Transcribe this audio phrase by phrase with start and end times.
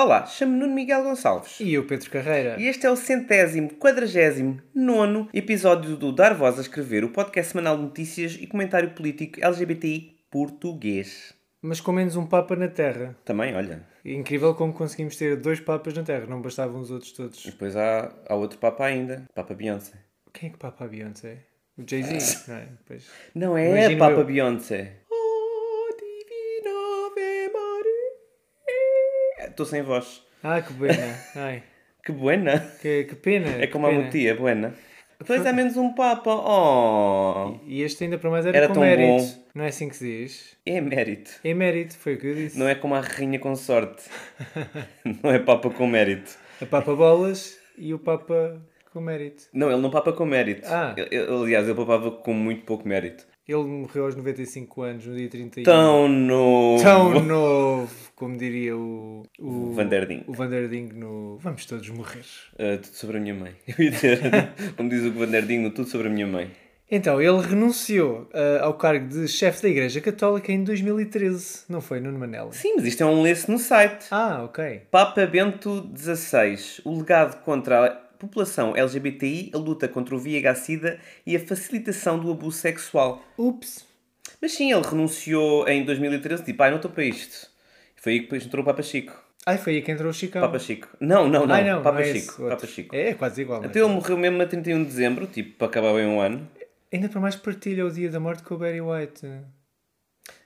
[0.00, 1.58] Olá, chamo-me Nuno Miguel Gonçalves.
[1.58, 2.54] E eu, Pedro Carreira.
[2.56, 7.50] E este é o centésimo, quadragésimo, nono episódio do Dar Voz a Escrever, o podcast
[7.50, 11.34] semanal de notícias e comentário político LGBTI português.
[11.60, 13.16] Mas com menos um Papa na Terra.
[13.24, 17.16] Também, olha, Incrível como conseguimos ter dois Papas na Terra, não bastavam os outros e
[17.16, 17.44] todos.
[17.44, 19.94] depois há, há outro Papa ainda, Papa Beyoncé.
[20.32, 21.38] Quem é que Papa Beyoncé?
[21.76, 22.68] O Jay-Z, não é?
[22.86, 23.06] Pois.
[23.34, 24.24] Não é Imagino Papa eu.
[24.24, 24.92] Beyoncé.
[29.58, 30.22] Estou sem voz.
[30.40, 31.18] Ah, que buena.
[31.34, 31.64] Ai,
[32.06, 32.60] Que buena.
[32.80, 33.60] que, que pena.
[33.60, 34.72] É como a mutia, buena.
[35.18, 36.30] Depois há menos um Papa.
[36.32, 39.08] Oh, E este ainda para mais era, Era com tão mérito.
[39.24, 39.44] bom.
[39.56, 40.56] Não é assim que se diz?
[40.64, 41.32] é mérito.
[41.42, 42.56] É mérito, foi o que eu disse.
[42.56, 44.04] Não é como a rainha com sorte.
[45.24, 46.38] Não é Papa com mérito.
[46.62, 48.62] A Papa Bolas e o Papa
[48.92, 49.42] com mérito.
[49.52, 50.68] Não, ele não papa com mérito.
[50.72, 50.94] Ah.
[51.42, 53.26] Aliás, ele papava com muito pouco mérito.
[53.48, 55.64] Ele morreu aos 95 anos, no dia 31.
[55.64, 56.82] Tão novo!
[56.82, 60.22] Tão novo, como diria o, o Vanderding.
[60.26, 62.26] O Vanderding no Vamos Todos Morrer.
[62.58, 63.54] Ah, tudo sobre a minha mãe.
[63.66, 64.20] Eu ia dizer,
[64.76, 66.50] como diz o Vanderdinho, tudo sobre a minha mãe.
[66.90, 72.00] Então, ele renunciou ah, ao cargo de chefe da Igreja Católica em 2013, não foi,
[72.00, 72.52] Nuno Manela?
[72.52, 74.08] Sim, mas isto é um lance no site.
[74.10, 74.82] Ah, ok.
[74.90, 76.82] Papa Bento XVI.
[76.84, 82.30] O legado contra a população LGBTI, a luta contra o VIH-Sida e a facilitação do
[82.30, 83.22] abuso sexual.
[83.36, 83.86] Ups.
[84.40, 87.48] Mas sim, ele renunciou em 2013, tipo, ai, não estou para isto.
[87.96, 89.12] Foi aí que depois entrou o Papa Chico.
[89.46, 90.42] Ai, foi aí que entrou o Chicão.
[90.42, 90.88] Papa Chico.
[91.00, 91.54] Não, não, não.
[91.54, 92.48] Ai, não, Papa não é Chico.
[92.48, 92.94] Papa Chico.
[92.94, 93.60] É, é quase igual.
[93.60, 96.46] mas- Então ele morreu mesmo a 31 de dezembro, tipo, para acabar bem um ano.
[96.92, 99.26] Ainda para mais partilha o dia da morte com o Barry White.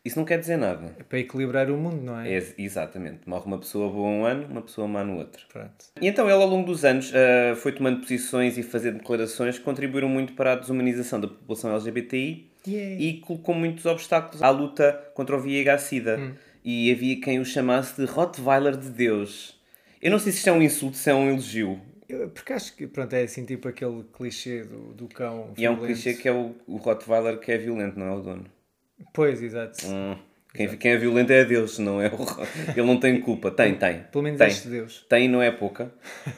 [0.04, 0.96] Isso não quer dizer nada.
[0.98, 2.34] É para equilibrar o mundo, não é?
[2.34, 3.20] É, exatamente.
[3.24, 5.46] Morre uma pessoa boa um ano, uma pessoa má no outro.
[5.48, 5.84] Pronto.
[6.00, 9.64] E então ele, ao longo dos anos, ah, foi tomando posições e fazendo declarações que
[9.64, 15.36] contribuíram muito para a desumanização da população LGBTI e colocou muitos obstáculos à luta contra
[15.36, 16.18] o VIH-Sida.
[16.18, 16.34] Hum.
[16.64, 19.60] E havia quem o chamasse de Rottweiler de Deus.
[20.00, 21.80] Eu não sei se isto é um insulto, se é um elogio.
[22.34, 25.52] Porque acho que, pronto, é assim tipo aquele clichê do, do cão.
[25.56, 25.94] E é um violento.
[25.94, 28.44] clichê que é o, o Rottweiler que é violento, não é o dono.
[29.12, 29.86] Pois, exato.
[29.86, 30.16] Hum.
[30.54, 32.26] Quem, quem é violento é Deus, não é o...
[32.76, 33.50] Ele não tem culpa.
[33.50, 34.04] Tem, tem.
[34.12, 34.48] Pelo menos tem.
[34.48, 35.06] este Deus.
[35.08, 35.90] Tem, não é pouca,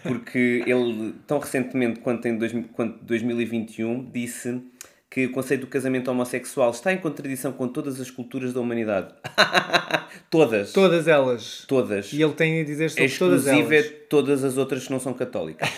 [0.05, 4.63] porque ele, tão recentemente quanto em dois, quanto 2021, disse
[5.11, 9.13] que o conceito do casamento homossexual está em contradição com todas as culturas da humanidade.
[10.31, 10.73] todas.
[10.73, 11.65] Todas elas.
[11.67, 12.13] Todas.
[12.13, 13.93] E ele tem a dizer sobre É todas exclusivo é elas.
[14.09, 15.69] todas as outras que não são católicas.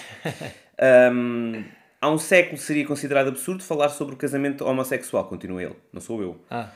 [1.13, 1.65] Hum,
[2.01, 6.23] há um século seria considerado absurdo falar sobre o casamento homossexual, continua ele, não sou
[6.23, 6.37] eu.
[6.51, 6.69] Ah.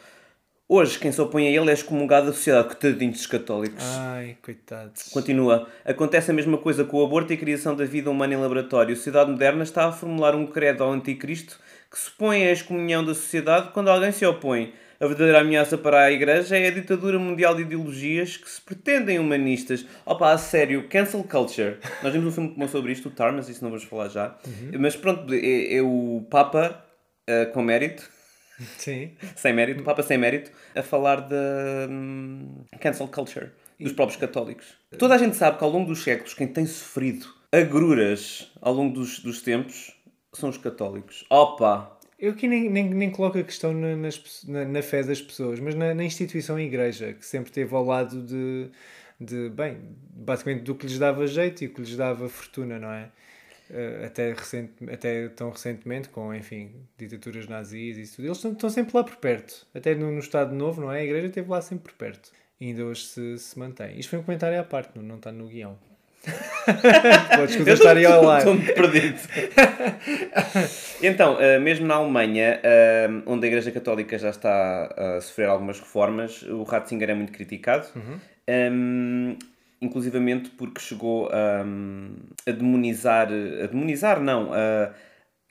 [0.72, 3.84] Hoje, quem se opõe a ele é excomungado da sociedade, que tadinhos católicos.
[3.84, 5.08] Ai, coitados.
[5.08, 5.66] Continua.
[5.84, 8.92] Acontece a mesma coisa com o aborto e a criação da vida humana em laboratório.
[8.92, 11.58] A sociedade moderna está a formular um credo ao anticristo
[11.90, 14.72] que supõe a excomunhão da sociedade quando alguém se opõe.
[15.00, 19.18] A verdadeira ameaça para a Igreja é a ditadura mundial de ideologias que se pretendem
[19.18, 19.86] humanistas.
[20.04, 21.78] Opa, a sério, cancel culture.
[22.02, 24.36] Nós vimos um filme que sobre isto, o Tar, mas isso não vamos falar já.
[24.78, 26.84] Mas pronto, é, é o Papa
[27.26, 28.10] eh, com mérito
[28.76, 29.12] Sim.
[29.36, 34.66] sem mérito, Papa sem mérito, a falar da hum, cancel culture dos próprios católicos.
[34.98, 38.92] Toda a gente sabe que ao longo dos séculos quem tem sofrido agruras ao longo
[38.94, 39.96] dos, dos tempos
[40.34, 41.24] são os católicos.
[41.30, 41.98] Opa!
[42.20, 45.58] Eu aqui nem, nem, nem coloco a questão na, nas na, na fé das pessoas,
[45.58, 48.70] mas na, na instituição igreja, que sempre esteve ao lado de,
[49.18, 49.78] de, bem,
[50.14, 53.10] basicamente do que lhes dava jeito e o que lhes dava fortuna, não é?
[53.70, 58.26] Eh, até, recente, até tão recentemente, com, enfim, ditaduras nazis e tudo.
[58.26, 59.66] Eles estão, estão sempre lá por perto.
[59.74, 61.00] Até no, no Estado Novo, não é?
[61.00, 62.32] A igreja esteve lá sempre por perto.
[62.60, 63.98] E ainda hoje se, se mantém.
[63.98, 65.78] Isto foi um comentário à parte, não, não está no guião.
[67.36, 68.38] Podes Eu estar aí ao lado.
[68.40, 69.18] Estou-me perdido.
[71.02, 75.80] então, eh, mesmo na Alemanha, eh, onde a Igreja Católica já está a sofrer algumas
[75.80, 77.86] reformas, o Ratzinger é muito criticado.
[78.48, 79.36] Um,
[79.80, 81.64] inclusivamente porque chegou a,
[82.46, 84.92] a demonizar, a demonizar não, a,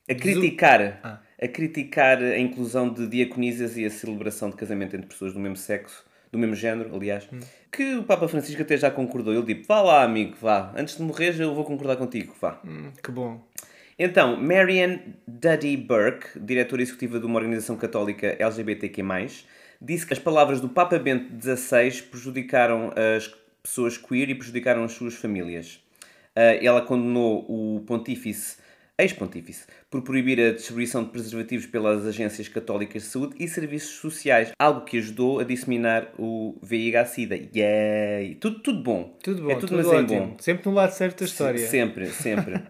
[0.08, 1.20] a criticar, Ah.
[1.42, 5.58] a criticar a inclusão de diaconisas e a celebração de casamento entre pessoas do mesmo
[5.58, 7.28] sexo, do mesmo género, aliás,
[7.72, 9.34] que o Papa Francisco até já concordou.
[9.34, 12.60] Ele disse, vá lá amigo, vá, antes de morrer eu vou concordar contigo, vá.
[12.66, 13.42] Hum, que bom.
[13.98, 19.04] Então, Marianne Duddy Burke, diretora executiva de uma organização católica LGBTQ+,
[19.82, 24.94] disse que as palavras do Papa Bento XVI prejudicaram as pessoas queer e prejudicaram as
[24.94, 25.82] suas famílias.
[26.36, 28.58] Uh, ela condenou o pontífice,
[29.00, 34.52] ex-pontífice, por proibir a distribuição de preservativos pelas agências católicas de saúde e serviços sociais,
[34.60, 37.36] algo que ajudou a disseminar o VIH-Sida.
[37.56, 38.36] Yay!
[38.36, 39.18] Tudo, tudo bom.
[39.24, 40.20] Tudo bom, é tudo, tudo mas ótimo.
[40.20, 40.36] bom.
[40.40, 41.68] Sempre no lado certo da história.
[41.68, 42.62] Sempre, sempre.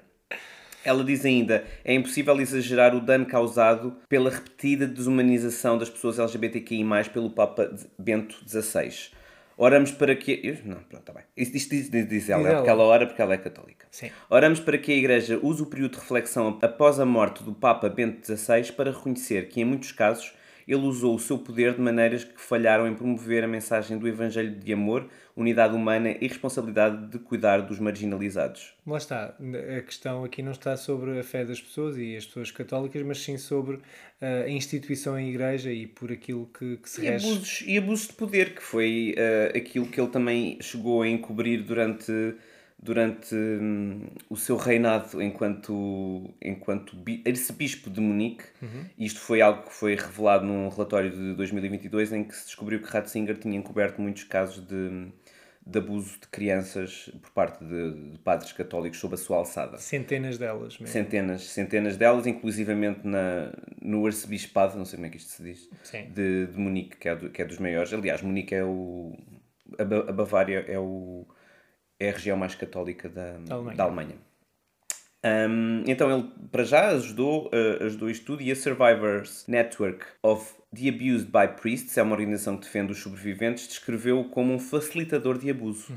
[0.83, 6.85] Ela diz ainda: é impossível exagerar o dano causado pela repetida desumanização das pessoas LGBTQI,
[7.11, 9.11] pelo Papa Bento XVI.
[9.61, 10.39] Oramos para que.
[10.41, 11.23] eu- Não, pronto, está bem.
[11.35, 13.85] Isto, isto diz, diz, diz ela, é porque ela ora porque ela é católica.
[13.91, 14.09] Sim.
[14.29, 17.89] Oramos para que a Igreja use o período de reflexão após a morte do Papa
[17.89, 20.33] Bento XVI para reconhecer que, em muitos casos,
[20.65, 24.51] ele usou o seu poder de maneiras que falharam em promover a mensagem do Evangelho
[24.55, 25.09] de amor,
[25.39, 28.73] unidade humana e responsabilidade de cuidar dos marginalizados.
[28.85, 29.35] Lá está.
[29.77, 33.19] A questão aqui não está sobre a fé das pessoas e as pessoas católicas, mas
[33.21, 33.79] sim sobre
[34.21, 37.25] ah, a instituição em igreja e por aquilo que, que se E rege.
[37.25, 41.63] abusos, e abusos de poder, que foi eh, aquilo que ele também chegou a encobrir
[41.63, 42.11] durante,
[42.81, 48.43] durante hum, o seu reinado enquanto, enquanto bi- arcebispo de Munique.
[48.97, 52.87] Isto foi algo que foi revelado num relatório de 2022 em que se descobriu que
[52.89, 55.07] Ratzinger tinha encoberto muitos casos de,
[55.65, 59.77] de abuso de crianças por parte de, de padres católicos sob a sua alçada.
[59.77, 60.87] Centenas delas mesmo.
[60.87, 63.51] Centenas, centenas delas, inclusivamente na,
[63.81, 65.69] no arcebispado, não sei como é que isto se diz,
[66.11, 67.93] de, de Munique, que é, do- que é dos maiores.
[67.93, 69.15] Aliás, Munique é o.
[69.77, 71.27] A, a Bavária é, o,
[71.99, 73.77] é a região mais católica da, Da Alemanha.
[73.77, 74.15] da Alemanha.
[75.23, 80.53] Um, então ele para já ajudou, uh, ajudou isto tudo e a Survivors Network of
[80.75, 85.37] the Abused by Priests, é uma organização que defende os sobreviventes, descreveu-o como um facilitador
[85.37, 85.93] de abuso.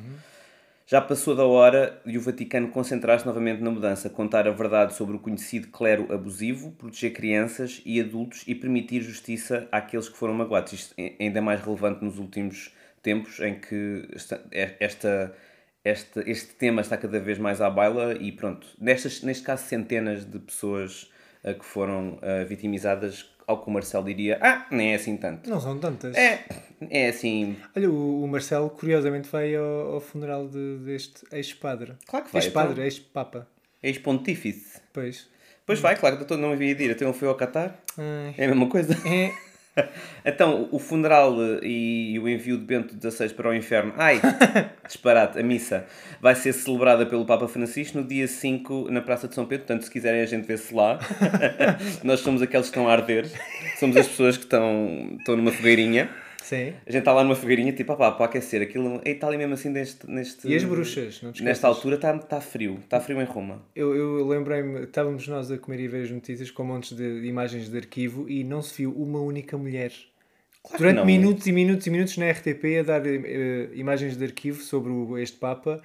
[0.86, 5.16] Já passou da hora de o Vaticano concentrar-se novamente na mudança, contar a verdade sobre
[5.16, 10.72] o conhecido clero abusivo, proteger crianças e adultos e permitir justiça àqueles que foram magoados.
[10.72, 15.34] Isto é ainda mais relevante nos últimos tempos em que esta, esta,
[15.84, 20.24] esta- este tema está cada vez mais à baila e pronto, nestas, neste caso centenas
[20.24, 21.10] de pessoas
[21.44, 25.48] ah, que foram ah, vitimizadas, ao que o Marcelo diria, ah, nem é assim tanto.
[25.48, 26.14] Não são tantas.
[26.16, 26.44] É,
[26.90, 31.94] é assim, Olha, o, o Marcelo curiosamente vai ao, ao funeral de- deste ex-padre.
[32.06, 32.84] Claro que vai, Ex-padre, então.
[32.84, 33.48] ex-papa.
[33.82, 34.80] ex-pontífice.
[34.92, 35.28] Pois.
[35.64, 37.78] Pois vai, claro, doutor, não havia de ir, então ele foi ao Qatar.
[37.96, 38.34] Ai.
[38.36, 38.94] É a mesma coisa.
[39.06, 39.32] É.
[40.24, 44.20] Então, o funeral eh, e o envio de Bento XVI para o inferno, ai,
[44.86, 45.84] disparate, a missa,
[46.20, 49.66] vai ser celebrada pelo Papa Francisco no dia 5 na Praça de São Pedro.
[49.66, 50.98] Portanto, se quiserem, a gente vê-se lá.
[52.04, 53.26] Nós somos aqueles que estão a arder,
[53.78, 56.08] somos as pessoas que estão, estão numa fogueirinha.
[56.52, 56.74] Sim.
[56.86, 59.00] A gente está lá numa fogueirinha, tipo, opá, para aquecer aquilo.
[59.06, 60.08] E está ali mesmo assim neste.
[60.08, 63.62] neste E as bruxas, não te Nesta altura está está frio, está frio em Roma.
[63.74, 67.70] Eu, eu lembrei-me, estávamos nós a comer e ver as notícias com montes de imagens
[67.70, 69.92] de arquivo e não se viu uma única mulher.
[70.62, 71.04] Claro que Durante não.
[71.04, 75.18] minutos e minutos e minutos na RTP a dar eh, imagens de arquivo sobre o-
[75.18, 75.82] este Papa.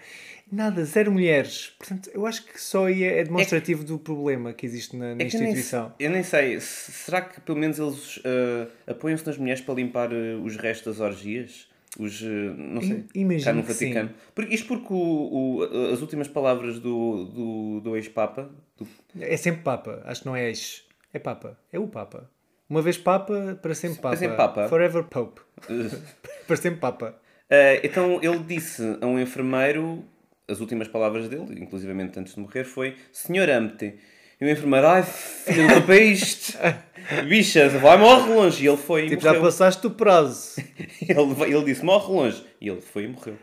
[0.52, 1.74] Nada, zero mulheres.
[1.80, 5.24] Portanto, eu acho que só aí é, é demonstrativo do problema que existe na, na
[5.24, 5.94] É que eu nem, instituição.
[6.00, 10.12] eu nem sei, se- será que pelo menos eles eh, apoiam-se nas mulheres para limpar
[10.14, 11.68] eh, os restos das orgias?
[12.00, 14.12] Os, não sei, imagino cá no que Vaticano.
[14.36, 18.88] Por, isto porque o, o- as últimas palavras do, do, do ex-papa, do-
[19.20, 20.84] É sempre Papa, acho que não é ex.
[21.12, 22.30] É Papa, é o Papa.
[22.70, 24.16] Uma vez Papa, para sempre Papa.
[24.18, 24.68] sempre Papa.
[24.68, 25.42] Forever Pope.
[26.48, 27.16] para sempre Papa.
[27.50, 30.04] Eh, então ele disse a um enfermeiro,
[30.48, 33.96] as últimas palavras dele, inclusivamente antes de morrer, foi Senhor ame-te.
[34.40, 36.56] E o enfermeiro, ai filho do país,
[37.28, 38.64] bicha, vai, morre longe.
[38.64, 39.44] E ele foi e Tipo, já morreu.
[39.46, 40.62] passaste o prazo.
[41.02, 42.44] Ele, ele disse, morre longe.
[42.62, 43.36] E ele foi e morreu.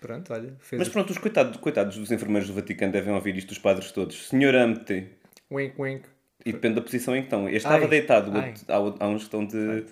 [0.00, 3.58] Pronto, olha, Mas pronto, os coitados, coitados dos enfermeiros do Vaticano devem ouvir isto, os
[3.58, 4.28] padres todos.
[4.28, 5.08] Senhor ame-te.
[5.50, 6.04] wink wink.
[6.44, 7.48] E depende da posição em que estão.
[7.48, 8.54] Este Ai, estava deitado, ai.
[8.78, 9.84] outro- há, uns que estão de.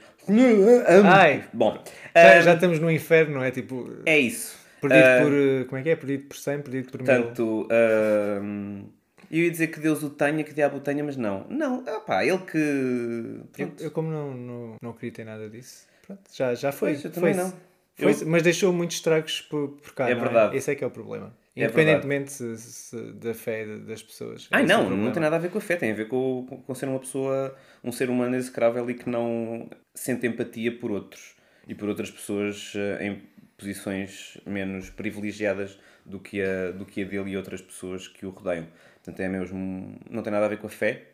[1.05, 1.45] Ai.
[1.53, 1.83] Bom,
[2.15, 3.51] Já, ah, já estamos no inferno, não é?
[3.51, 4.57] Tipo, é isso.
[4.81, 5.67] perdido Ah, por.
[5.67, 5.97] Como é que é?
[5.97, 7.07] Perdido por 100, perdido por mil.
[7.07, 8.85] Portanto, ahm,
[9.31, 11.45] eu ia dizer que Deus o tenha, que diabo o tenha, mas não.
[11.49, 13.41] Não, pá, ele que.
[13.59, 16.93] Eu, eu como não, não, não acredito em nada disso, pronto, já, já foi.
[16.93, 17.53] Pois, eu também foi não.
[17.97, 20.09] Foi-se, Mas deixou muitos estragos por, por cá.
[20.09, 20.57] É não verdade.
[20.57, 21.33] Esse é que é o problema.
[21.57, 24.49] É Independentemente se- se- da fé das pessoas.
[24.51, 26.63] O não, não tem nada a ver com a fé, tem a ver com, com,
[26.63, 31.37] com ser uma pessoa, um ser humano execrável e que não sente empatia por outros
[31.69, 33.23] e por outras pessoas eh, em
[33.57, 38.31] posições menos privilegiadas do que, a, do que a dele e outras pessoas que o
[38.31, 38.67] rodeiam.
[38.97, 39.99] Portanto, é mesmo.
[40.11, 41.05] Não tem nada a ver com a fé,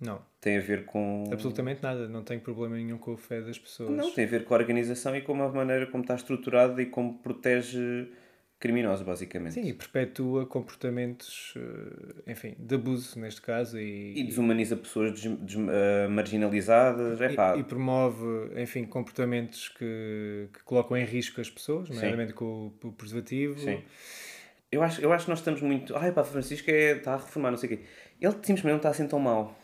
[0.00, 1.24] Não, tem a ver com.
[1.32, 2.08] absolutamente nada.
[2.08, 3.90] Não tenho problema nenhum com a fé das pessoas.
[3.90, 6.86] Não, tem a ver com a organização e com a maneira como está estruturada e
[6.86, 8.08] como protege
[8.60, 9.54] criminosos, basicamente.
[9.54, 15.32] Sim, e perpetua comportamentos, eh, enfim, de abuso neste caso e, E desumaniza pessoas des-
[15.38, 17.20] des- ah, marginalizadas.
[17.20, 18.24] É pá, e, e promove,
[18.60, 23.58] enfim, comportamentos que, que colocam em risco as pessoas, nomeadamente com o, o preservativo.
[23.60, 23.82] Sim.
[24.70, 25.96] Eu acho, eu acho que nós estamos muito.
[25.96, 27.84] Ai pá, Francisco é, está a reformar, não sei o quê.
[28.20, 29.58] Ele simplesmente não está assim tão mal.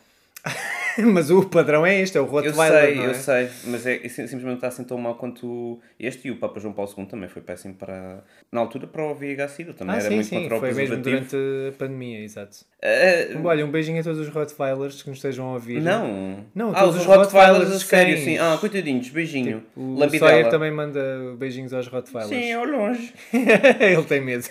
[1.13, 3.07] Mas o padrão é este, é o Eu Rottweiler, sei, não é?
[3.09, 6.61] eu sei, mas é, sim- simplesmente está assim tão mal quanto este e o Papa
[6.61, 8.23] João Paulo II também foi péssimo para.
[8.53, 10.97] Na altura para o VIH-Sida, também Ah, era sim, muito sim, contra o foi mesmo
[10.99, 11.37] durante
[11.69, 12.59] a pandemia, exato.
[12.83, 15.81] Ah, Olha, um beijinho a todos os Rottweilers que nos estejam a ouvir.
[15.83, 16.45] não.
[16.55, 18.39] Não, ah, todos os os Rottweilers Rottweilers, sério, sim.
[18.39, 19.63] Ah, coitadinhos, beijinho.
[19.77, 20.31] O Lambidela.
[20.31, 22.29] Sawyer também manda beijinhos aos Rottweilers.
[22.45, 23.13] Sim, ao longe.
[23.33, 24.45] Ele tem medo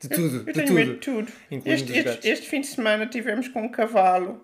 [0.00, 0.74] de tudo, Eu de tenho tudo.
[0.74, 1.32] medo de tudo.
[1.66, 4.40] Este, este, este fim de semana tivemos com um cavalo,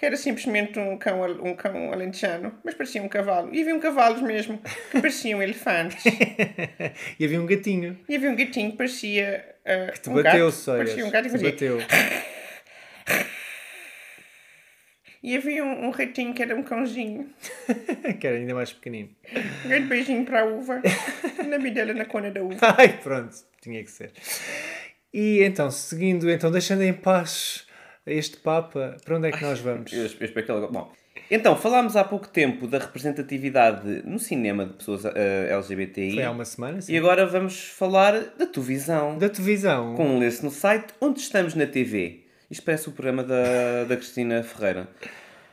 [0.00, 3.54] que era simplesmente um cão, um cão alentejano, mas parecia um cavalo.
[3.54, 4.56] E havia um cavalos mesmo,
[4.90, 6.02] que pareciam elefantes.
[7.20, 10.46] E havia um gatinho E havia um gatinho que parecia ah, que te um bateu,
[10.46, 10.52] gato.
[10.52, 10.86] Sawyer.
[10.86, 11.50] Parecia um gato e Te fazia...
[11.50, 11.78] bateu.
[15.22, 17.28] E havia um, um ratinho que era um cãozinho.
[18.18, 19.10] que era ainda mais pequenino.
[19.66, 20.80] Um grande beijinho para a uva.
[21.46, 22.56] Na bidela na cona da uva.
[22.78, 24.12] Ai, pronto, tinha que ser.
[25.12, 27.68] E então, seguindo, então, deixando em paz
[28.06, 29.92] este Papa, para onde é que nós vamos?
[29.92, 30.66] Eu, eu espero que ele...
[30.68, 30.92] Bom,
[31.30, 35.12] então, falámos há pouco tempo da representatividade no cinema de pessoas ah,
[35.48, 36.14] LGBTI.
[36.14, 36.92] Foi há uma semana, sim.
[36.92, 39.16] E agora vamos falar da tua visão.
[39.16, 39.94] Da televisão.
[39.94, 42.24] Com um lance no site Onde Estamos na TV.
[42.50, 44.88] Isto parece o programa da, da Cristina Ferreira.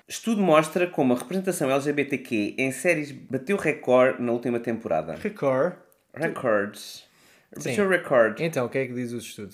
[0.08, 5.16] Estudo mostra como a representação LGBTQ em séries bateu recorde na última temporada.
[5.16, 5.76] Record.
[6.14, 7.04] Records.
[7.56, 8.44] Bateu recorde.
[8.44, 9.54] Então, o que é que diz o estudo?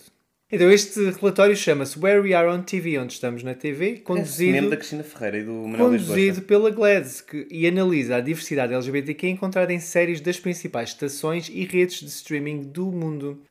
[0.55, 4.51] Então, este relatório chama-se Where We Are on TV, onde estamos na TV, Esse conduzido,
[4.51, 8.72] mesmo da Cristina Ferreira e do Manuel conduzido pela GLADS, que, e analisa a diversidade
[8.72, 13.41] LGBTQ encontrada em séries das principais estações e redes de streaming do mundo.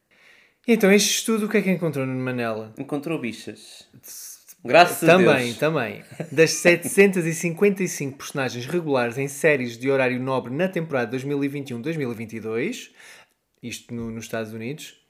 [0.65, 2.73] E então, este estudo, o que é que encontrou no Manela?
[2.79, 3.89] Encontrou bichas.
[4.65, 5.59] Graças a Também, Deus.
[5.59, 6.03] também.
[6.31, 12.91] Das 755 personagens regulares em séries de horário nobre na temporada 2021-2022,
[13.61, 15.02] isto no- nos Estados Unidos,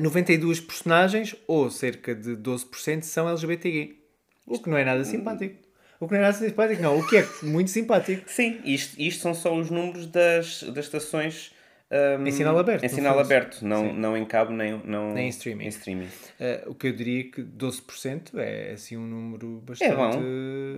[0.00, 3.98] 92 personagens, ou cerca de 12%, são LGBTI.
[4.46, 5.56] O que não é nada simpático.
[6.00, 6.98] O que não é nada simpático, não.
[6.98, 8.22] O que é muito simpático.
[8.30, 11.52] Sim, isto, isto são só os números das, das estações.
[11.90, 13.24] ahm, Em sinal aberto, Em sinal fundo.
[13.24, 15.64] aberto, não, não em cabo nem, não, Nem em streaming.
[15.64, 16.08] Em streaming.
[16.40, 20.10] Eh, o que eu diria que 12% é assim um número bastante, bom.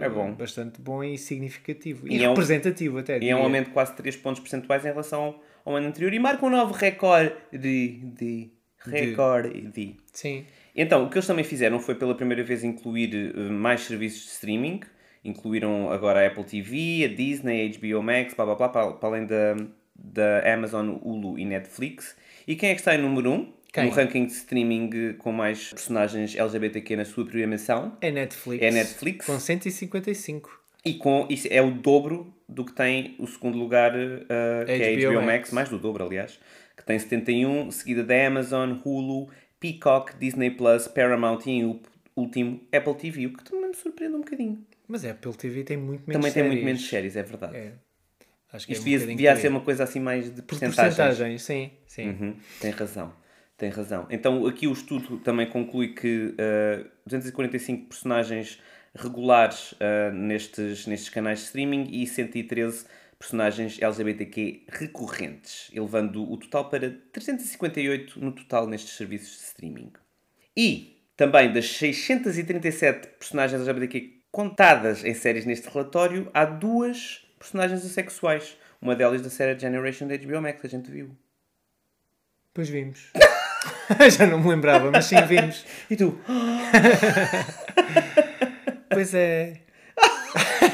[0.00, 0.32] É bom.
[0.34, 2.06] bastante bom e significativo.
[2.06, 3.18] E, E é um- representativo até.
[3.18, 6.12] E é um aumento de quase 3 pontos percentuais em relação ao, ao ano anterior
[6.12, 7.88] e marca um novo recorde de.
[8.16, 8.55] de
[8.90, 9.96] recorde de.
[10.12, 10.44] Sim.
[10.74, 14.28] Então, o que eles também fizeram foi pela primeira vez incluir eh, mais serviços de
[14.28, 14.80] streaming.
[15.24, 19.08] Incluíram agora a Apple TV, a Disney, a HBO Max, blá blá blá, para, para
[19.08, 19.56] além da,
[19.94, 22.16] da Amazon, Hulu e Netflix.
[22.46, 23.34] E quem é que está em número 1?
[23.34, 23.52] Um?
[23.72, 23.86] Quem?
[23.86, 27.96] No ranking de streaming eh, com mais personagens LGBTQ na sua programação.
[28.00, 28.62] É Netflix.
[28.62, 29.26] É Netflix.
[29.26, 30.60] Com 155.
[30.84, 35.06] E com, isso é o dobro do que tem o segundo lugar, eh, que é
[35.06, 35.26] a HBO Max.
[35.26, 35.52] Max.
[35.52, 36.38] mais do dobro, aliás,
[36.86, 39.28] tem 71, seguida da Amazon, Hulu,
[39.60, 41.80] Peacock, Disney Plus, Paramount e ú-
[42.16, 44.64] último Apple TV, o que também me surpreende um bocadinho.
[44.88, 46.64] Mas é, Apple TV tem muito menos também tem muito séries.
[46.64, 47.56] menos séries, é verdade.
[47.56, 47.72] É.
[48.52, 50.94] Acho que Isto é um devia, devia ser uma coisa assim mais de Por porcentagens.
[50.96, 51.70] porcentagem, sim.
[51.86, 52.08] sim.
[52.08, 53.12] Uhum, tem razão.
[53.58, 54.06] Tem razão.
[54.10, 58.60] Então, aqui o estudo também conclui que uh, 245 personagens
[58.94, 62.86] regulares uh, nestes, nestes canais de streaming e 113
[63.18, 69.92] personagens LGBTQ recorrentes, elevando o total para 358 no total nestes serviços de streaming.
[70.56, 78.56] E também das 637 personagens LGBTQ contadas em séries neste relatório, há duas personagens assexuais.
[78.80, 81.16] Uma delas da série Generation da HBO Max, a gente viu.
[82.52, 83.12] Pois vimos.
[84.16, 85.64] Já não me lembrava, mas sim vimos.
[85.90, 86.18] E tu?
[88.88, 89.65] Pois é.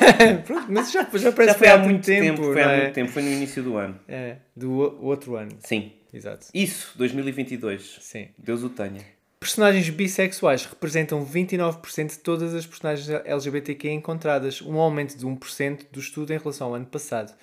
[0.47, 2.81] Pronto, mas já, já parece Já que foi há muito muito tempo, foi há é?
[2.83, 3.99] muito tempo, foi no início do ano.
[4.09, 4.73] É, do
[5.05, 5.53] outro ano.
[5.61, 5.93] Sim.
[6.13, 6.49] Exato.
[6.53, 7.99] Isso, 2022.
[8.01, 8.29] Sim.
[8.37, 9.01] Deus o tenha.
[9.41, 15.99] Personagens bissexuais representam 29% de todas as personagens LGBTQ encontradas, um aumento de 1% do
[15.99, 17.35] estudo em relação ao ano passado.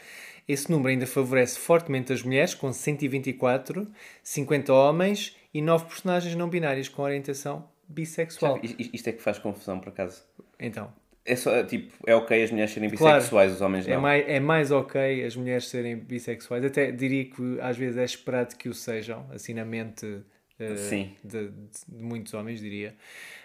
[0.47, 3.87] Esse número ainda favorece fortemente as mulheres, com 124,
[4.23, 8.59] 50 homens e 9 personagens não binárias com orientação bissexual.
[8.63, 10.23] Isto é que faz confusão, por acaso.
[10.59, 10.93] Então,
[11.31, 13.15] É só, tipo, é ok as mulheres serem Claro.
[13.17, 14.01] bissexuais, os homens é não.
[14.01, 16.63] mais, é mais ok as mulheres serem bissexuais.
[16.65, 20.21] Até diria que às vezes é esperado que o sejam, assim na mente
[20.59, 21.11] eh, Sim.
[21.23, 21.51] de, de-
[21.87, 22.95] de muitos homens, diria.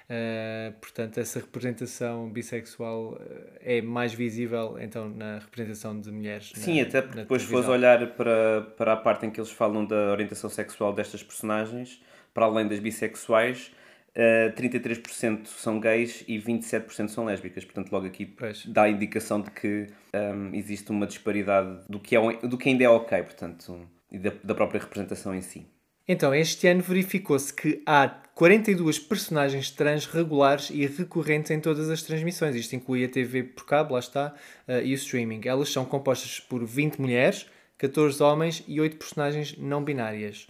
[0.08, 3.18] Eh, portanto, essa representação bissexual
[3.62, 6.52] eh, é mais visível então na representação de mulheres.
[6.56, 9.40] na- Sim, até porque na depois se fores olhar para, para a parte em que
[9.40, 12.02] eles falam da orientação sexual destas personagens,
[12.34, 13.70] para além das bissexuais,
[14.14, 17.64] eh, 33% são gays e 27% são lésbicas.
[17.64, 18.64] Portanto, logo aqui Pois.
[18.66, 22.84] dá a indicação de que ehm, existe uma disparidade do que, é, do que ainda
[22.84, 25.66] é ok, portanto, e da, da própria representação em si.
[26.06, 32.02] Então, este ano verificou-se que há 42 personagens trans regulares e recorrentes em todas as
[32.02, 32.54] transmissões.
[32.54, 34.34] Isto inclui a TV por cabo, lá está,
[34.68, 35.40] eh, e o streaming.
[35.44, 37.46] Elas são compostas por 20 mulheres,
[37.78, 40.46] 14 homens e 8 personagens não binárias.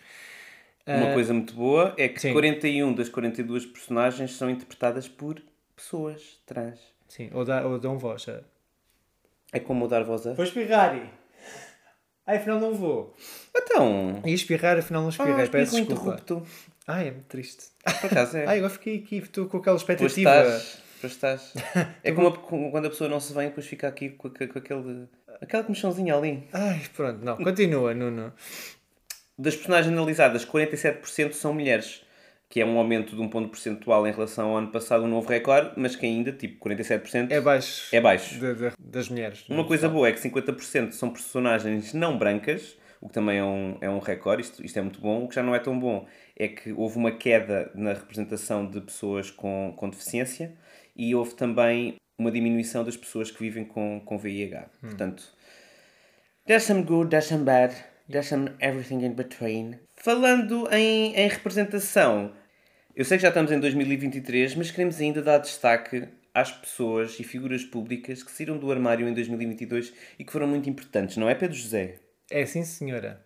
[0.87, 2.33] Uma coisa muito boa é que sim.
[2.33, 5.41] 41 das 42 personagens são interpretadas por
[5.75, 6.79] pessoas trans.
[7.09, 8.29] Sim, ou, dá, ou dão voz.
[8.29, 8.43] a-
[9.53, 10.35] É como dar voz a...
[10.35, 10.95] Vou espirrar.
[12.27, 13.15] Ai, afinal não vou.
[13.57, 14.21] Então...
[14.25, 15.45] Ia espirrar, afinal não espirrei.
[15.45, 16.03] Ah, Peço desculpa.
[16.03, 16.43] interrupto.
[16.87, 17.65] Ai, é muito triste.
[18.01, 18.45] Por acaso é.
[18.49, 20.31] Ai, agora fiquei aqui, estou com aquela Pois expectativa.
[20.31, 21.55] estás, pois estás.
[22.03, 22.37] É como, a-
[22.71, 25.09] quando a pessoa não se vem e depois fica aqui com, aque- com aquele,
[25.41, 26.47] aquela comichãozinha ali.
[26.53, 27.37] Ai, pronto, não.
[27.39, 28.33] Continua, Nuno.
[29.39, 32.03] Das personagens analisadas, 47% são mulheres,
[32.49, 35.29] que é um aumento de um ponto percentual em relação ao ano passado, um novo
[35.29, 37.95] recorde, mas que ainda, tipo, 47% É baixo.
[37.95, 38.39] é baixo.
[38.39, 39.45] de- de- das mulheres.
[39.49, 43.77] Uma coisa boa é que 50% são personagens não brancas, o que também é um,
[43.81, 45.25] é um recorde, isto, isto é muito bom.
[45.25, 46.07] O que já não é tão bom
[46.39, 50.55] é que houve uma queda na representação de pessoas com, com deficiência
[50.97, 54.69] e houve também uma diminuição das pessoas que vivem com, com VIH.
[54.81, 55.25] Portanto,
[56.47, 57.75] there's some good, there's some bad,
[58.11, 59.79] there's some everything in between.
[59.95, 62.33] Falando em, em representação,
[62.95, 67.25] eu sei que já estamos em 2023, mas queremos ainda dar destaque às pessoas e
[67.25, 71.35] figuras públicas que saíram do armário em 2022 e que foram muito importantes, não é,
[71.35, 72.01] Pedro José?
[72.31, 73.25] É sim, senhora.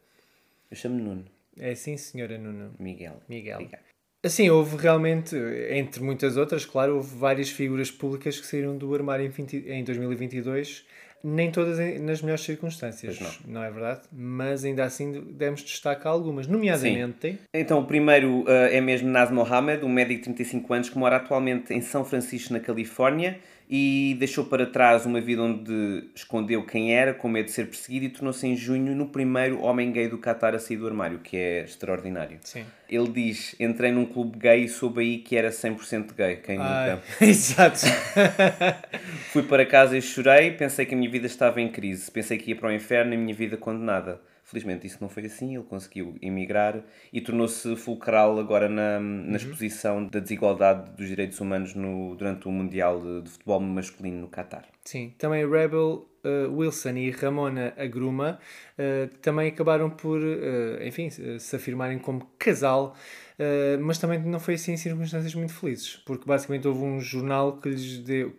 [0.71, 1.25] Eu chamo Nuno.
[1.57, 2.75] É sim, senhora Nuno.
[2.79, 3.21] Miguel.
[3.29, 3.57] Miguel.
[3.57, 3.83] Obrigado.
[4.23, 5.37] Assim, houve realmente,
[5.71, 9.85] entre muitas outras, claro, houve várias figuras públicas que saíram do armário em, 20 em
[9.85, 10.85] 2022,
[11.23, 13.63] nem todas nas melhores circunstâncias, Pois não.
[13.63, 14.03] é verdade?
[14.13, 17.39] Mas ainda assim demos destaque a algumas, nomeadamente...
[17.53, 21.17] Então, o primeiro eh, é mesmo Naz Mohamed, um médico de 35 anos que mora
[21.17, 23.39] atualmente em São Francisco, na Califórnia,
[23.71, 28.07] e deixou para trás uma vida onde escondeu quem era, com medo de ser perseguido,
[28.07, 31.37] e tornou-se em junho no primeiro homem gay do Qatar a sair do armário, que
[31.37, 32.39] é extraordinário.
[32.43, 32.65] Sim.
[32.89, 36.37] Ele diz: Entrei num clube gay e soube aí que era 100% gay.
[36.37, 37.03] Quem nunca?
[37.21, 37.81] exato.
[39.33, 42.51] Fui para casa e chorei, pensei que a minha vida estava em crise, pensei que
[42.51, 44.19] ia para o inferno e a minha vida condenada.
[44.49, 46.83] Felizmente isso não foi assim, ele conseguiu emigrar
[47.13, 52.51] e tornou-se fulcral agora na, na exposição da desigualdade dos direitos humanos no, durante o
[52.51, 54.65] Mundial de, de Futebol Masculino no Qatar.
[54.83, 58.39] Sim, também Rebel uh, Wilson e Ramona Agruma
[58.79, 62.97] uh, também acabaram por, uh, enfim, se afirmarem como casal,
[63.81, 67.69] mas também não foi assim em circunstâncias muito felizes, porque basicamente houve um jornal que
[67.69, 68.35] lhes deu,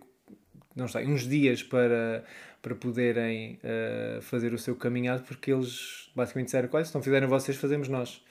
[0.74, 2.24] não sei, uns dias para,
[2.62, 7.28] para poderem uh, fazer o seu caminhado, porque eles basicamente disseram, olha, se não fizerem
[7.28, 8.22] vocês, fazemos nós.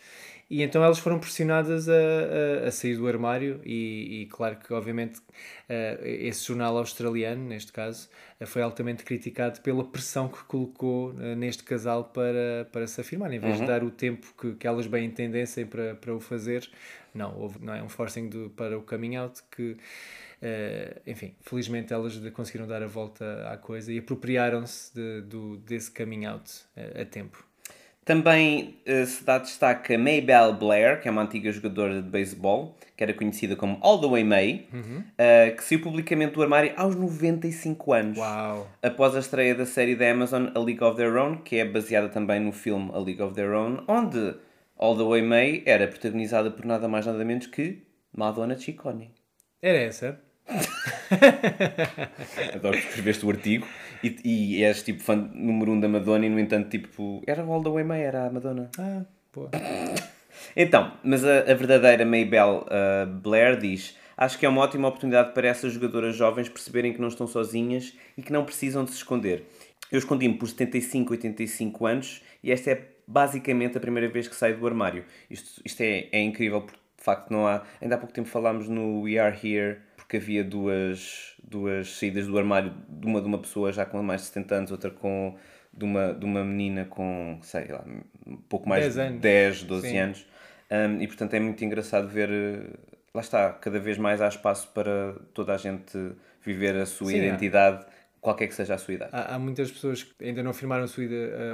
[0.49, 4.73] E então elas foram pressionadas a, a, a sair do armário e, e claro que
[4.73, 5.21] obviamente
[5.67, 11.61] eh, esse jornal australiano, neste caso, eh, foi altamente criticado pela pressão que colocou neste
[11.63, 15.05] casal para, para se afirmar, em vez de dar o tempo que, que elas bem
[15.05, 16.67] entendessem para, para o fazer,
[17.13, 19.77] não, houve não é, um forcing do, para o coming out que
[20.41, 25.57] eh, enfim, felizmente elas de- conseguiram dar a volta à coisa e apropriaram-se de, do,
[25.57, 27.43] desse coming out eh, a tempo.
[28.05, 32.75] Também eh, se dá destaque a Maybelle Blair, que é uma antiga jogadora de beisebol,
[32.97, 34.67] que era conhecida como All the Way May,
[35.17, 38.17] eh, que saiu publicamente do armário aos 95 anos.
[38.17, 38.67] Uau!
[38.81, 42.09] após a estreia da série da Amazon A League of Their Own, que é baseada
[42.09, 44.35] também no filme A League of Their Own, onde
[44.75, 47.83] All the Way May era protagonizada por nada mais nada menos que
[48.15, 49.11] Madonna Ciccone.
[49.61, 50.19] Era essa?
[52.55, 53.67] Adoro que escreveste o artigo
[54.03, 57.63] e, e és tipo fã número um da Madonna e no entanto tipo, era All
[57.63, 58.69] the Way May, era a Madonna.
[58.77, 59.49] Ah, pô.
[60.55, 65.33] Então, mas a, a verdadeira Maybelle uh, Blair diz: Acho que é uma ótima oportunidade
[65.33, 68.97] para essas jogadoras jovens perceberem que não estão sozinhas e que não precisam de se
[68.97, 69.45] esconder.
[69.91, 74.57] Eu escondi-me por 75, 85 anos e esta é basicamente a primeira vez que saio
[74.57, 75.03] do armário.
[75.29, 77.63] Isto, isto é, é incrível porque de facto não há.
[77.81, 82.37] Ainda há pouco tempo falámos no We Are Here porque havia duas, duas saídas do
[82.37, 85.35] armário de uma de uma pessoa já com mais de 70 anos, outra com
[85.73, 87.83] de uma, de uma menina com, sei lá,
[88.27, 89.21] um pouco mais 10 de anos.
[89.21, 89.97] 10, 12 Sim.
[89.97, 90.27] anos.
[90.71, 92.29] Um, e portanto é muito engraçado ver.
[92.29, 92.77] eh,
[93.13, 95.97] Lá está, cada vez mais há espaço para toda a gente
[96.43, 97.83] viver a sua Sim, identidade,
[98.21, 99.09] qualquer que seja a sua idade.
[99.13, 101.05] Há, há muitas pessoas que ainda não afirmaram a sua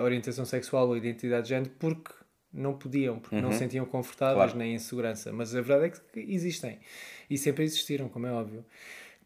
[0.04, 2.12] orientação sexual ou identidade de género porque
[2.56, 4.58] não podiam, porque não se sentiam confortáveis Claro.
[4.58, 5.32] nem em segurança.
[5.34, 5.90] Mas a verdade é
[6.24, 6.80] que existem.
[7.30, 8.64] E sempre existiram, como é óbvio.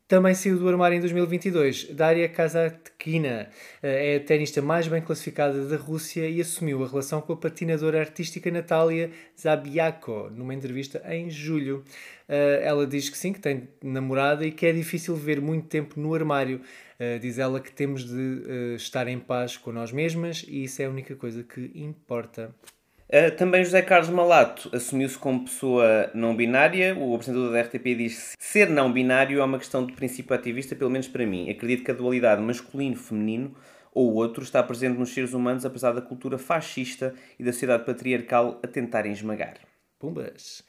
[0.07, 1.93] Também saiu do armário em 2022.
[1.93, 3.47] Daria Kazatkina
[3.83, 7.37] eh, é a tenista mais bem classificada da Rússia e assumiu a relação com a
[7.37, 11.83] patinadora artística Natália Zabiako numa entrevista em julho.
[12.27, 15.99] Eh, Ela diz que sim, que tem namorada e que é difícil ver muito tempo
[15.99, 16.61] no armário.
[16.99, 20.85] Eh, Diz ela que temos de estar em paz com nós mesmas e isso é
[20.85, 22.53] a única coisa que importa.
[23.11, 26.95] Uh, também José Carlos Malato assumiu-se como pessoa não binária.
[26.95, 30.91] O apresentador da RTP diz ser não binário é uma questão de princípio ativista, pelo
[30.91, 31.49] menos para mim.
[31.49, 33.55] Acredito que a dualidade masculino-feminino
[33.91, 38.59] ou outro está presente nos seres humanos, apesar da cultura fascista e da sociedade patriarcal
[38.61, 39.55] a tentarem esmagar.
[39.97, 40.63] Pumbas.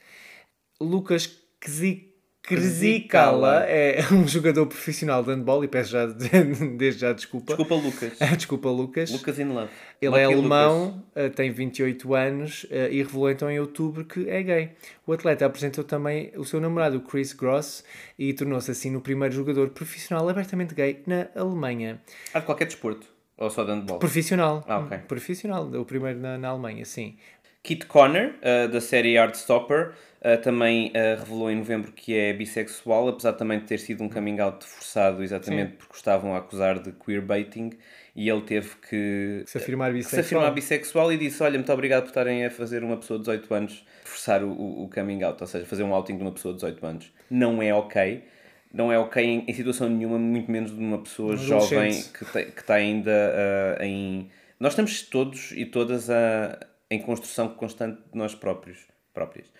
[0.80, 1.26] Lucas
[1.60, 2.09] Kzi-
[2.56, 6.06] Krzikala é um jogador profissional de handball e peço já,
[6.76, 7.54] desde já desculpa.
[7.54, 8.18] Desculpa, Lucas.
[8.36, 9.10] Desculpa, Lucas.
[9.10, 9.70] Lucas in love.
[10.00, 14.28] Ele é Lucky alemão, eh, tem 28 anos eh, e revelou então em outubro que
[14.28, 14.70] é gay.
[15.06, 17.84] O atleta apresentou também o seu namorado, o Chris Gross,
[18.18, 21.92] e tornou-se assim no primeiro jogador profissional abertamente gay na Alemanha.
[21.92, 22.30] Lucas.
[22.34, 23.06] Ah, de qualquer desporto.
[23.40, 23.98] Ou só de handball.
[23.98, 24.62] Profissional.
[24.68, 24.98] Ah, ok.
[25.08, 27.16] Profissional, o primeiro na, na Alemanha, sim.
[27.62, 29.92] Kit Connor, uh, da série Heartstopper,
[30.22, 34.08] uh, também uh, revelou em novembro que é bissexual, apesar também de ter sido um
[34.08, 37.70] coming out forçado, exatamente porque estavam a acusar de queerbaiting,
[38.16, 40.40] e ele teve que Se afirmar que se bissexual.
[40.40, 43.54] afirmar bissexual e disse: Olha, muito obrigado por estarem a fazer uma pessoa de 18
[43.54, 46.52] anos forçar o, o, o coming out, ou seja, fazer um outing de uma pessoa
[46.54, 47.12] de 18 anos.
[47.30, 48.24] Não é ok.
[48.72, 52.24] Não é ok em, em situação nenhuma, muito menos de uma pessoa Um jovem que,
[52.24, 54.30] te- que está ainda ah, em.
[54.58, 56.58] Nós estamos todos e todas a,
[56.90, 58.88] em construção constante de nós próprios.
[59.14, 59.50] próprias.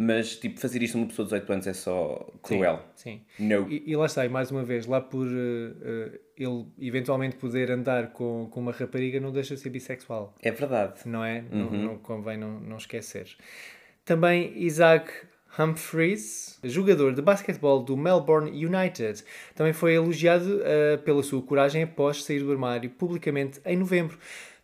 [0.00, 2.80] Mas, tipo, fazer isto a uma pessoa de 18 anos é só cruel.
[2.94, 3.22] Sim.
[3.38, 3.68] No.
[3.68, 8.12] E, e lá está, e mais uma vez, lá por eh, ele eventualmente poder andar
[8.12, 10.36] com, com uma rapariga, não deixa de ser bissexual.
[10.40, 11.00] É verdade.
[11.04, 11.42] não é?
[11.50, 13.36] Não, não convém não, não esquecer.
[14.04, 15.10] Também Isaac
[15.58, 19.24] Humphries, jogador de basquetebol do Melbourne United,
[19.56, 24.16] também foi elogiado eh, pela sua coragem após sair do armário publicamente em novembro.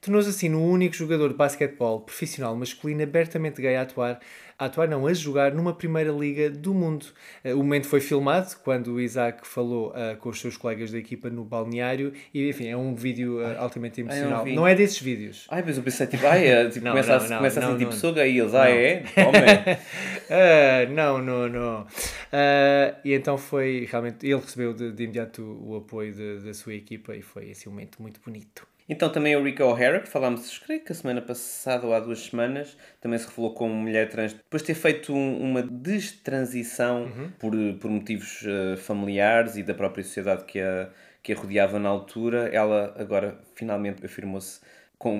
[0.05, 4.21] Tornou-se assim o único jogador de basquetebol profissional masculino abertamente gay a atuar,
[4.59, 7.07] a atuar não, a jogar numa primeira liga do mundo.
[7.43, 10.99] Eh, O momento foi filmado quando o Isaac falou eh, com os seus colegas da
[10.99, 14.45] equipa no balneário e enfim, é um vídeo eh, altamente emocional.
[14.45, 14.55] vi.
[14.55, 15.47] não é desses vídeos.
[15.49, 17.62] Ai, mas eu pensei, tipo, ai, é, tipo, Não, começa, não, a, não, começa a
[17.62, 17.90] não, sentir não.
[17.90, 19.05] pessoa gay e eles, ah, é?
[19.14, 19.79] Toma.
[20.31, 21.87] Ah, não, não, não.
[22.33, 24.27] Ah, e então foi realmente.
[24.27, 28.01] Ele recebeu de, de imediato o, apoio da sua equipa e foi assim um momento
[28.01, 28.67] muito bonito.
[28.88, 32.20] Então também o Rika O'Hara, que falámos, creio que a semana passada ou há duas
[32.20, 37.53] semanas, também se revelou como mulher trans, depois de ter feito um- uma destransição por,
[37.81, 40.90] por motivos eh, familiares e da própria sociedade que a,
[41.23, 44.61] que a rodeava na altura, ela agora finalmente afirmou-se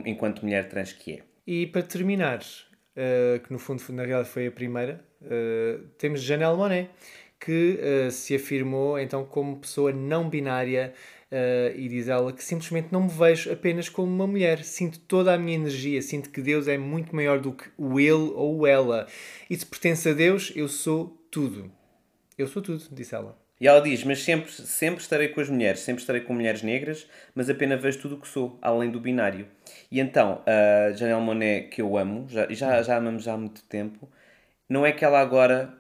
[0.07, 1.19] enquanto mulher trans que é.
[1.47, 2.41] E para terminar,
[2.97, 6.91] ah, que no fundo na realidade foi a primeira, ah, temos Janelle Monet,
[7.41, 7.79] que
[8.11, 10.95] se afirmou então como pessoa não binária.
[11.35, 14.63] Ah, e diz ela que simplesmente não me vejo apenas como uma mulher.
[14.63, 18.31] Sinto toda a minha energia, sinto que Deus é muito maior do que o ele
[18.35, 19.07] ou o ela.
[19.51, 21.71] E se pertence a Deus, eu sou tudo.
[22.39, 23.37] Eu sou tudo, disse ela.
[23.61, 27.07] E ela diz, mas sempre, sempre estarei com as mulheres, sempre estarei com mulheres negras,
[27.35, 29.47] mas apenas vejo tudo o que sou, além do binário.
[29.91, 33.63] E então, a Janelle Monet, que eu amo, já, já, já amamos já há muito
[33.65, 34.09] tempo,
[34.69, 35.73] não é que ela agora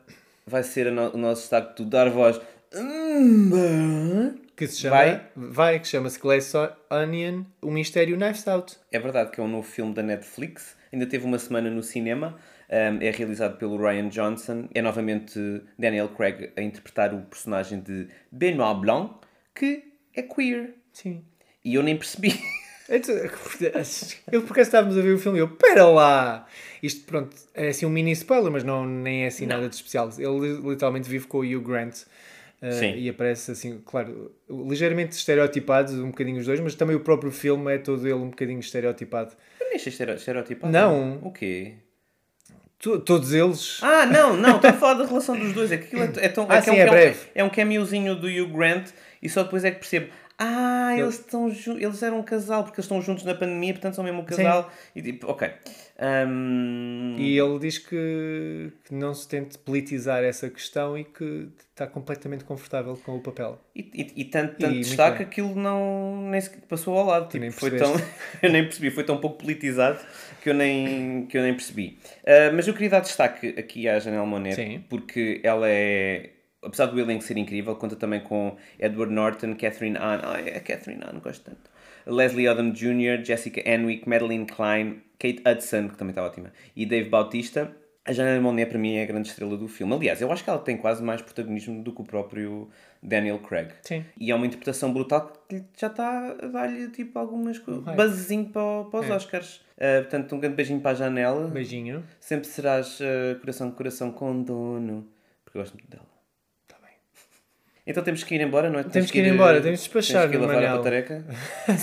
[0.46, 2.40] vai ser no- o nosso destaque de dar voz...
[2.74, 5.26] "Hum, Que se chama, Vai?
[5.34, 6.52] vai, que chama-se Glass
[6.90, 8.76] Onion, o Mistério Knives Out.
[8.92, 12.36] É verdade que é um novo filme da Netflix, ainda teve uma semana no cinema,
[12.70, 15.38] um, é realizado pelo Ryan Johnson, é novamente
[15.78, 19.14] Daniel Craig a interpretar o personagem de Benoit Blanc,
[19.54, 19.82] que
[20.14, 20.74] é queer.
[20.92, 21.24] Sim.
[21.64, 22.38] E eu nem percebi.
[22.86, 23.14] Então,
[24.30, 26.46] Eu porque estávamos a ver o filme e eu, pera lá!
[26.82, 30.10] Isto, pronto, é assim um mini spoiler, mas não, nem é assim nada de especial.
[30.18, 32.02] Ele literalmente vive com o Hugh Grant.
[32.68, 37.30] Uh, e aparece assim, claro, ligeiramente estereotipado, um bocadinho os dois, mas também o próprio
[37.30, 39.32] filme é todo ele um bocadinho estereotipado.
[39.60, 40.72] Eu nem achei estere- estereotipado.
[40.72, 41.18] Não.
[41.22, 41.74] O quê?
[42.78, 43.78] To- todos eles.
[43.82, 45.72] Ah, não, não, estou a falar da relação dos dois.
[45.72, 46.44] É que aquilo é, é tão.
[46.48, 47.18] Ah, que sim, um, é um- breve.
[47.34, 48.90] É um cameozinho do Hugh Grant
[49.22, 50.08] e só depois é que percebo.
[50.38, 54.04] Ah, eles, estão eles eram um casal porque eles estão juntos na pandemia, portanto são
[54.04, 54.70] mesmo um casal.
[54.94, 55.48] E tipo, ok.
[55.96, 61.86] Ahm, E ele diz que, que não se tente politizar essa questão e que está
[61.86, 63.60] completamente confortável com o papel.
[63.74, 65.26] E, e, e tanto, E tanto muito destaque bem.
[65.26, 67.26] aquilo não nem sequer passou ao lado.
[67.28, 67.92] Tipo, nem foi tão,
[68.42, 70.00] eu nem percebi, foi tão pouco politizado
[70.42, 71.98] que eu nem, que eu nem percebi.
[72.26, 74.84] Ah, mas eu queria dar destaque aqui à Janelle Monet Sim.
[74.88, 76.30] porque ela é.
[76.64, 80.22] Apesar do elenco ser incrível, conta também com Edward Norton, Catherine Anne.
[80.24, 81.70] Ai, a Catherine Anne, gosto tanto.
[82.06, 87.08] Leslie Odom Jr., Jessica Henwick, Madeline Klein, Kate Hudson, que também está ótima, e Dave
[87.08, 87.74] Bautista.
[88.06, 89.94] A Janelle Monáe para mim é a grande estrela do filme.
[89.94, 92.68] Aliás, eu acho que ela tem quase mais protagonismo do que o próprio
[93.02, 93.70] Daniel Craig.
[93.80, 94.04] Sim.
[94.20, 97.82] E é uma interpretação brutal que já está a dar-lhe tipo algumas coisas.
[97.82, 97.96] hype.
[97.96, 99.14] Buzzinho para, para os É.
[99.14, 99.56] Oscars.
[99.78, 101.48] Uh, portanto, um grande beijinho para a Janela.
[101.48, 102.04] Beijinho.
[102.20, 105.08] Sempre serás uh, coração de coração com dono.
[105.42, 106.04] Porque eu gosto muito dela.
[107.86, 108.82] Então temos que ir embora, não é?
[108.84, 111.24] Temos que ir embora, temos de despachar, Temos que ir lavar a patareca.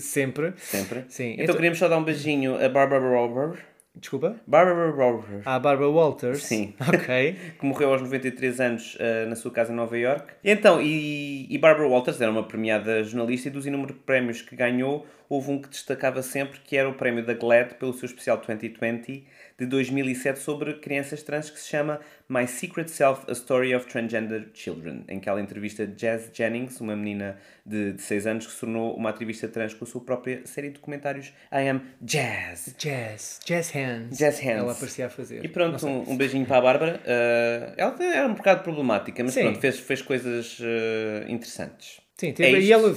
[0.00, 0.54] Sempre.
[0.58, 1.04] Sempre.
[1.08, 1.32] Sim.
[1.32, 3.58] Então, Então- queríamos só dar um beijinho a Barbara Robert.
[3.94, 4.36] Desculpa?
[4.46, 5.42] Barbara Robert.
[5.44, 6.44] À Barbara Walters.
[6.44, 6.72] Sim.
[6.88, 7.36] Ok.
[7.60, 10.32] que morreu aos 93 anos uh, na sua casa em Nova York.
[10.42, 15.06] Então, e, e Barbara Walters era uma premiada jornalista e dos inúmeros prémios que ganhou,
[15.28, 19.26] houve um que destacava sempre, que era o prémio da GLAAD pelo seu especial 2020
[19.62, 24.48] de 2007 sobre crianças trans que se chama My Secret Self, A Story of Transgender
[24.52, 28.60] Children, em que ela entrevista Jazz Jennings, uma menina de, de 6 anos que se
[28.60, 32.74] tornou uma ativista trans com a sua própria série de documentários I Am Jazz.
[32.76, 33.40] Jazz.
[33.46, 34.18] Jazz Hands.
[34.18, 34.58] Jazz Hands.
[34.58, 35.44] Ela parecia a fazer.
[35.44, 37.00] E pronto, um, um beijinho para a Bárbara.
[37.04, 39.42] Uh, ela era um bocado problemática, mas Sim.
[39.42, 42.02] pronto, fez, fez coisas uh, interessantes.
[42.22, 42.68] Sim, É teve, isto.
[42.68, 42.94] e ela,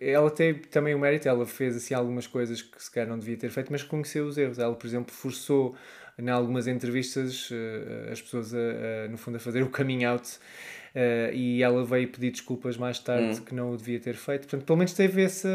[0.00, 3.36] ela teve também o mérito, ela fez assim algumas coisas que se calhar não devia
[3.36, 4.58] ter feito, mas reconheceu os erros.
[4.58, 5.74] Ela, por exemplo, forçou
[6.18, 8.58] em algumas entrevistas eh, as pessoas, a,
[9.04, 10.26] a, no fundo, a fazer o coming out
[10.94, 13.02] eh, e ela veio pedir desculpas mais Hum.
[13.04, 14.42] tarde que não o devia ter feito.
[14.42, 15.48] Portanto, pelo menos teve essa,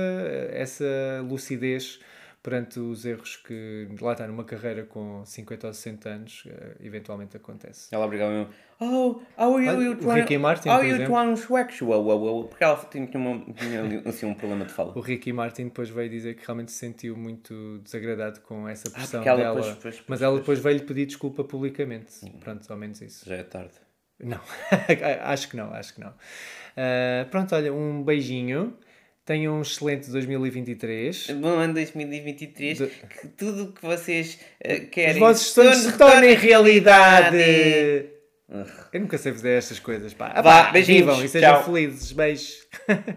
[0.52, 0.86] essa
[1.28, 2.00] lucidez
[2.44, 7.38] perante os erros que, lá está, numa carreira com 50 ou 60 anos, eh, eventualmente
[7.38, 7.94] acontece.
[7.94, 8.50] Ela obrigava mesmo.
[8.80, 12.04] Oh, how are you, Olha, you o Ricky Martin, how por you transsexual?
[12.04, 14.98] Wow, wow, Porque ela tinha, uma, tinha assim, um problema de fala.
[14.98, 19.20] O Ricky Martin depois veio dizer que realmente se sentiu muito desagradado com essa pressão
[19.22, 19.74] porque ela dela.
[19.76, 22.28] depois- mas ela depois veio-lhe pedir desculpa publicamente.
[22.40, 23.24] Pronto, ao menos isso.
[23.24, 23.74] Já é tarde.
[24.20, 24.40] Não,
[25.26, 26.14] acho que não, acho que não.
[26.76, 28.76] Ah, pronto, olha, um beijinho.
[29.32, 31.28] Tenham um excelente 2023.
[31.40, 35.14] Bom ano 2023, De- que tudo o que vocês uh, querem.
[35.14, 37.38] Os vossos sonhos se tornem realidade.
[38.92, 40.14] Eu nunca sei fazer estas coisas.
[40.14, 40.34] Pá.
[40.36, 41.64] Ah, Vá, pá, beijinhos, vivam e sejam tchau.
[41.64, 42.12] felizes.
[42.12, 42.58] Beijos.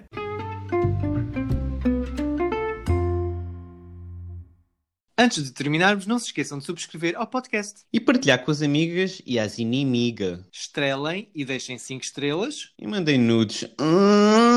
[5.18, 7.80] Antes de terminarmos, não se esqueçam de subscrever ao podcast.
[7.92, 10.38] E partilhar com as amigas e as inimigas.
[10.52, 12.70] Estrelem e deixem 5 estrelas.
[12.78, 13.64] E mandem nudes.
[13.80, 14.53] Hum.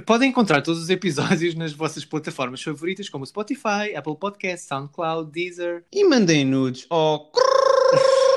[0.00, 5.84] Podem encontrar todos os episódios nas vossas plataformas favoritas, como Spotify, Apple Podcasts, SoundCloud, Deezer.
[5.92, 6.86] E mandem nudes.
[6.90, 7.30] Oh,